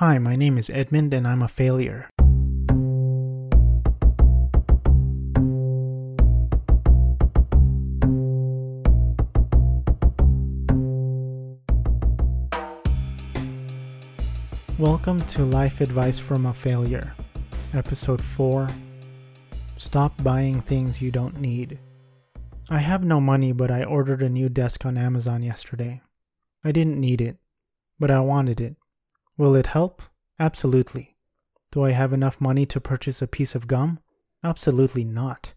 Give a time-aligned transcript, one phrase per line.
[0.00, 2.08] Hi, my name is Edmund and I'm a failure.
[14.78, 17.12] Welcome to Life Advice from a Failure,
[17.74, 18.68] Episode 4
[19.76, 21.78] Stop Buying Things You Don't Need.
[22.70, 26.00] I have no money, but I ordered a new desk on Amazon yesterday.
[26.64, 27.36] I didn't need it,
[27.98, 28.76] but I wanted it.
[29.40, 30.02] Will it help?
[30.38, 31.16] Absolutely.
[31.72, 33.98] Do I have enough money to purchase a piece of gum?
[34.44, 35.54] Absolutely not.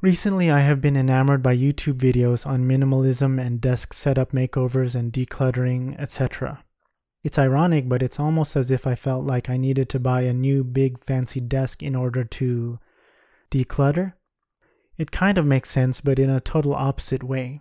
[0.00, 5.12] Recently, I have been enamored by YouTube videos on minimalism and desk setup makeovers and
[5.12, 6.64] decluttering, etc.
[7.22, 10.32] It's ironic, but it's almost as if I felt like I needed to buy a
[10.32, 12.80] new big fancy desk in order to
[13.52, 14.14] declutter.
[14.98, 17.60] It kind of makes sense, but in a total opposite way.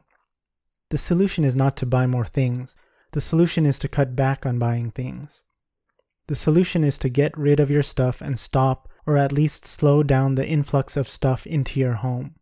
[0.90, 2.76] The solution is not to buy more things,
[3.12, 5.42] the solution is to cut back on buying things.
[6.28, 10.04] The solution is to get rid of your stuff and stop, or at least slow
[10.04, 12.36] down the influx of stuff into your home.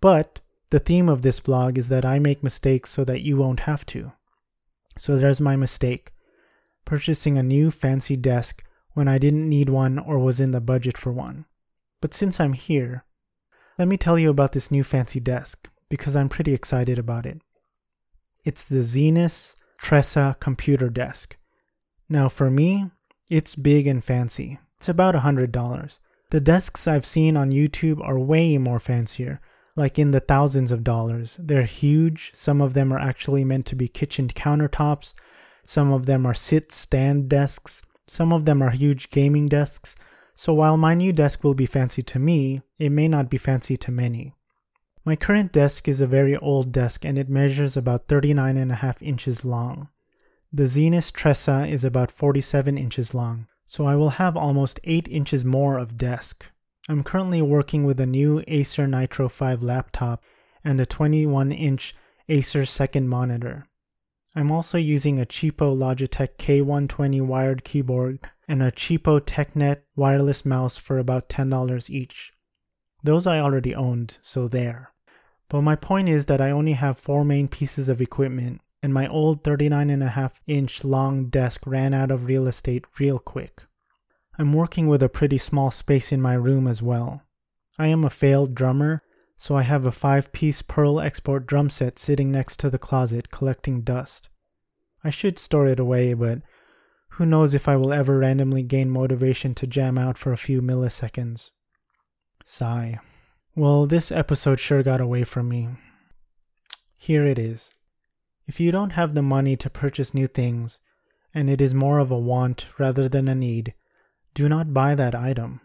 [0.00, 3.60] But the theme of this blog is that I make mistakes so that you won't
[3.60, 4.12] have to.
[4.96, 6.12] So there's my mistake
[6.84, 10.98] purchasing a new fancy desk when I didn't need one or was in the budget
[10.98, 11.46] for one.
[12.00, 13.04] But since I'm here,
[13.78, 17.42] let me tell you about this new fancy desk because I'm pretty excited about it.
[18.44, 21.36] It's the Zinus Tresa computer desk.
[22.08, 22.90] Now, for me,
[23.28, 24.58] it's big and fancy.
[24.76, 25.98] It's about $100.
[26.30, 29.40] The desks I've seen on YouTube are way more fancier,
[29.76, 31.36] like in the thousands of dollars.
[31.40, 35.14] They're huge, some of them are actually meant to be kitchen countertops,
[35.64, 39.96] some of them are sit stand desks, some of them are huge gaming desks,
[40.34, 43.76] so while my new desk will be fancy to me, it may not be fancy
[43.76, 44.34] to many.
[45.02, 48.76] My current desk is a very old desk and it measures about 39 and a
[48.76, 49.88] half inches long.
[50.52, 55.44] The Zinus Tresa is about 47 inches long, so I will have almost 8 inches
[55.44, 56.44] more of desk.
[56.88, 60.22] I'm currently working with a new Acer Nitro 5 laptop
[60.62, 61.94] and a 21 inch
[62.28, 63.68] Acer second monitor.
[64.36, 70.76] I'm also using a cheapo Logitech K120 wired keyboard and a cheapo TeckNet wireless mouse
[70.76, 72.32] for about $10 each.
[73.02, 74.92] Those I already owned, so there.
[75.48, 79.08] But my point is that I only have four main pieces of equipment, and my
[79.08, 83.62] old 39.5 inch long desk ran out of real estate real quick.
[84.38, 87.22] I'm working with a pretty small space in my room as well.
[87.78, 89.02] I am a failed drummer,
[89.36, 93.30] so I have a five piece Pearl Export drum set sitting next to the closet
[93.30, 94.28] collecting dust.
[95.02, 96.42] I should store it away, but
[97.14, 100.62] who knows if I will ever randomly gain motivation to jam out for a few
[100.62, 101.50] milliseconds.
[102.44, 102.98] Sigh.
[103.54, 105.68] Well, this episode sure got away from me.
[106.96, 107.70] Here it is.
[108.46, 110.80] If you don't have the money to purchase new things,
[111.34, 113.74] and it is more of a want rather than a need,
[114.34, 115.60] do not buy that item.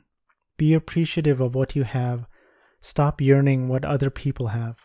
[0.57, 2.25] Be appreciative of what you have.
[2.81, 4.77] Stop yearning what other people have.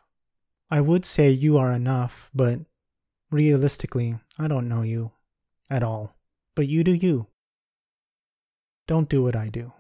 [0.71, 2.61] I would say you are enough, but
[3.31, 5.13] realistically, I don't know you
[5.69, 6.17] at all
[6.55, 7.27] but you do you.
[8.87, 9.73] Don't do what I do.